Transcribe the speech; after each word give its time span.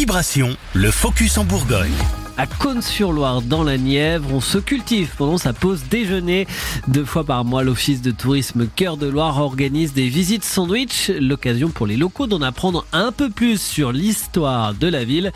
Vibration, 0.00 0.56
le 0.72 0.90
focus 0.90 1.36
en 1.36 1.44
Bourgogne. 1.44 1.92
À 2.38 2.46
Cône-sur-Loire, 2.46 3.42
dans 3.42 3.62
la 3.62 3.76
Nièvre, 3.76 4.32
on 4.32 4.40
se 4.40 4.56
cultive 4.56 5.10
pendant 5.18 5.36
sa 5.36 5.52
pause 5.52 5.82
déjeuner. 5.90 6.46
Deux 6.88 7.04
fois 7.04 7.24
par 7.24 7.44
mois, 7.44 7.64
l'Office 7.64 8.00
de 8.00 8.10
tourisme 8.10 8.66
Cœur 8.66 8.96
de 8.96 9.06
Loire 9.06 9.36
organise 9.36 9.92
des 9.92 10.08
visites 10.08 10.42
sandwich, 10.42 11.10
l'occasion 11.20 11.68
pour 11.68 11.86
les 11.86 11.98
locaux 11.98 12.26
d'en 12.26 12.40
apprendre 12.40 12.86
un 12.94 13.12
peu 13.12 13.28
plus 13.28 13.60
sur 13.60 13.92
l'histoire 13.92 14.72
de 14.72 14.88
la 14.88 15.04
ville. 15.04 15.32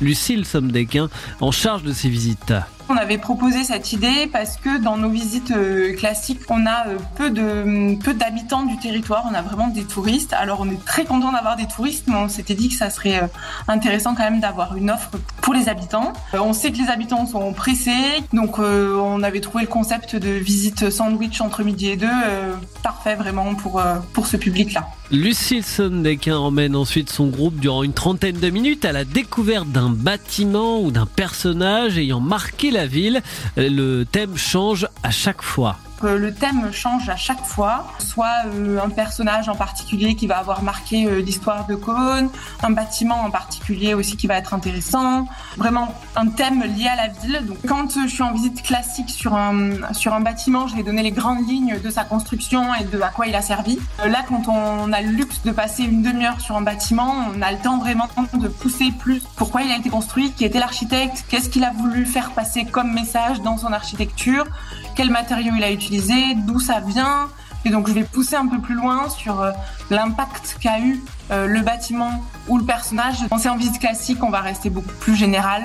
Lucille 0.00 0.44
Somdequin, 0.44 1.08
en 1.40 1.50
charge 1.50 1.82
de 1.82 1.92
ces 1.92 2.08
visites. 2.08 2.54
On 2.90 2.96
avait 2.96 3.16
proposé 3.16 3.64
cette 3.64 3.92
idée 3.92 4.28
parce 4.30 4.56
que 4.58 4.78
dans 4.78 4.98
nos 4.98 5.08
visites 5.08 5.52
euh, 5.52 5.94
classiques, 5.94 6.42
on 6.50 6.66
a 6.66 6.88
euh, 6.88 6.98
peu 7.16 7.30
de 7.30 7.96
peu 8.02 8.12
d'habitants 8.12 8.64
du 8.64 8.76
territoire, 8.76 9.24
on 9.30 9.34
a 9.34 9.40
vraiment 9.40 9.68
des 9.68 9.84
touristes. 9.84 10.34
Alors 10.34 10.60
on 10.60 10.70
est 10.70 10.84
très 10.84 11.04
content 11.04 11.32
d'avoir 11.32 11.56
des 11.56 11.66
touristes, 11.66 12.04
mais 12.08 12.16
on 12.16 12.28
s'était 12.28 12.54
dit 12.54 12.68
que 12.68 12.74
ça 12.74 12.90
serait 12.90 13.22
euh, 13.22 13.26
intéressant 13.68 14.14
quand 14.14 14.24
même 14.24 14.40
d'avoir 14.40 14.76
une 14.76 14.90
offre 14.90 15.12
pour 15.40 15.54
les 15.54 15.70
habitants. 15.70 16.12
On 16.34 16.52
sait 16.52 16.72
que 16.72 16.78
les 16.78 16.90
habitants 16.90 17.24
sont 17.26 17.54
pressés, 17.54 18.22
donc 18.32 18.58
on 18.58 19.22
avait 19.22 19.40
trouvé 19.40 19.64
le 19.64 19.70
concept 19.70 20.16
de 20.16 20.30
visite 20.30 20.90
sandwich 20.90 21.40
entre 21.40 21.62
midi 21.62 21.90
et 21.90 21.96
deux 21.96 22.08
parfait 22.82 23.14
vraiment 23.14 23.54
pour 23.54 23.82
pour 24.12 24.26
ce 24.26 24.36
public-là. 24.36 24.86
Lucille 25.10 25.62
Sondequin 25.62 26.38
emmène 26.38 26.74
ensuite 26.74 27.10
son 27.10 27.26
groupe 27.26 27.60
durant 27.60 27.82
une 27.82 27.92
trentaine 27.92 28.40
de 28.40 28.48
minutes 28.48 28.86
à 28.86 28.92
la 28.92 29.04
découverte 29.04 29.68
d'un 29.68 29.90
bâtiment 29.90 30.80
ou 30.80 30.90
d'un 30.90 31.04
personnage 31.04 31.98
ayant 31.98 32.20
marqué 32.20 32.70
la 32.70 32.86
ville. 32.86 33.22
Le 33.56 34.04
thème 34.04 34.36
change 34.36 34.88
à 35.02 35.10
chaque 35.10 35.42
fois 35.42 35.76
le 36.08 36.34
thème 36.34 36.72
change 36.72 37.08
à 37.08 37.16
chaque 37.16 37.44
fois, 37.44 37.86
soit 37.98 38.46
euh, 38.46 38.78
un 38.84 38.90
personnage 38.90 39.48
en 39.48 39.54
particulier 39.54 40.14
qui 40.14 40.26
va 40.26 40.38
avoir 40.38 40.62
marqué 40.62 41.06
euh, 41.06 41.20
l'histoire 41.20 41.66
de 41.66 41.74
Cône, 41.74 42.30
un 42.62 42.70
bâtiment 42.70 43.22
en 43.22 43.30
particulier 43.30 43.94
aussi 43.94 44.16
qui 44.16 44.26
va 44.26 44.36
être 44.36 44.54
intéressant, 44.54 45.26
vraiment 45.56 45.94
un 46.16 46.28
thème 46.28 46.62
lié 46.62 46.88
à 46.88 46.96
la 46.96 47.08
ville. 47.08 47.40
Donc 47.46 47.58
quand 47.66 47.98
je 48.02 48.08
suis 48.08 48.22
en 48.22 48.32
visite 48.32 48.62
classique 48.62 49.10
sur 49.10 49.34
un 49.34 49.92
sur 49.92 50.14
un 50.14 50.20
bâtiment, 50.20 50.66
je 50.66 50.76
vais 50.76 50.82
donner 50.82 51.02
les 51.02 51.12
grandes 51.12 51.48
lignes 51.48 51.78
de 51.82 51.90
sa 51.90 52.04
construction 52.04 52.74
et 52.74 52.84
de 52.84 53.00
à 53.00 53.08
quoi 53.08 53.26
il 53.26 53.34
a 53.34 53.42
servi. 53.42 53.78
Euh, 54.00 54.08
là, 54.08 54.24
quand 54.28 54.48
on 54.48 54.92
a 54.92 55.00
le 55.00 55.10
luxe 55.10 55.42
de 55.44 55.50
passer 55.50 55.84
une 55.84 56.02
demi-heure 56.02 56.40
sur 56.40 56.56
un 56.56 56.62
bâtiment, 56.62 57.26
on 57.34 57.42
a 57.42 57.52
le 57.52 57.58
temps 57.58 57.78
vraiment 57.78 58.08
de 58.34 58.48
pousser 58.48 58.92
plus 58.98 59.22
pourquoi 59.36 59.62
il 59.62 59.70
a 59.70 59.76
été 59.76 59.90
construit, 59.90 60.32
qui 60.32 60.44
était 60.44 60.58
l'architecte, 60.58 61.24
qu'est-ce 61.28 61.48
qu'il 61.48 61.64
a 61.64 61.70
voulu 61.70 62.06
faire 62.06 62.30
passer 62.32 62.64
comme 62.64 62.92
message 62.92 63.40
dans 63.42 63.56
son 63.56 63.72
architecture, 63.72 64.44
quels 64.94 65.10
matériaux 65.10 65.52
il 65.56 65.64
a 65.64 65.70
utilisé, 65.70 66.34
d'où 66.34 66.60
ça 66.60 66.80
vient. 66.80 67.28
Et 67.64 67.70
donc 67.70 67.88
je 67.88 67.94
vais 67.94 68.04
pousser 68.04 68.36
un 68.36 68.46
peu 68.46 68.58
plus 68.58 68.74
loin 68.74 69.08
sur 69.08 69.40
euh, 69.40 69.50
l'impact 69.90 70.58
qu'a 70.60 70.80
eu 70.80 71.02
euh, 71.30 71.46
le 71.46 71.60
bâtiment 71.60 72.22
ou 72.48 72.58
le 72.58 72.64
personnage. 72.64 73.16
Quand 73.30 73.46
en 73.46 73.56
visite 73.56 73.78
classique, 73.78 74.22
on 74.22 74.30
va 74.30 74.40
rester 74.40 74.70
beaucoup 74.70 74.92
plus 75.00 75.16
général. 75.16 75.64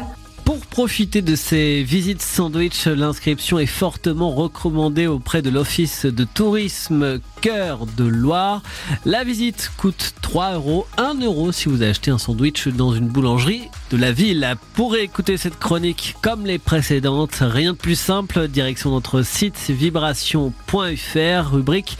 Profiter 0.80 1.22
de 1.22 1.36
ces 1.36 1.84
visites 1.84 2.22
sandwich, 2.22 2.86
l'inscription 2.86 3.60
est 3.60 3.66
fortement 3.66 4.32
recommandée 4.32 5.08
auprès 5.08 5.42
de 5.42 5.50
l'Office 5.50 6.06
de 6.06 6.24
tourisme 6.24 7.20
Cœur 7.42 7.86
de 7.86 8.06
Loire. 8.06 8.64
La 9.04 9.26
visite 9.26 9.74
coûte 9.76 10.14
3 10.22 10.54
euros, 10.54 10.88
1 10.96 11.16
euro 11.16 11.52
si 11.52 11.68
vous 11.68 11.84
achetez 11.84 12.12
un 12.12 12.18
sandwich 12.18 12.70
dans 12.70 12.94
une 12.94 13.10
boulangerie 13.10 13.64
de 13.92 13.98
la 13.98 14.14
ville. 14.14 14.56
Pour 14.74 14.96
écouter 14.96 15.36
cette 15.36 15.60
chronique 15.60 16.16
comme 16.22 16.46
les 16.46 16.60
précédentes, 16.60 17.40
rien 17.42 17.74
de 17.74 17.78
plus 17.78 18.00
simple, 18.00 18.48
direction 18.48 18.92
notre 18.92 19.22
site 19.22 19.60
vibration.fr, 19.68 21.52
rubrique 21.52 21.98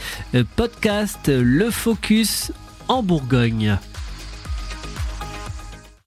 podcast 0.56 1.28
Le 1.28 1.70
Focus 1.70 2.50
en 2.88 3.02
Bourgogne. 3.02 3.76